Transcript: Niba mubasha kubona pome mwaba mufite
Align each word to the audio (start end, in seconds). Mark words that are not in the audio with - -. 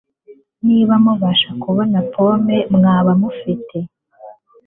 Niba 0.67 0.93
mubasha 1.03 1.49
kubona 1.63 1.97
pome 2.13 2.57
mwaba 2.75 3.11
mufite 3.21 3.77